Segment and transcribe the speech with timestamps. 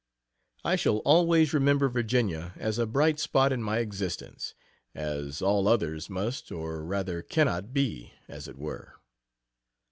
[0.65, 4.55] I shall always remember Virginia as a bright spot in my existence,
[4.95, 8.95] as all others must or rather cannot be, as it were.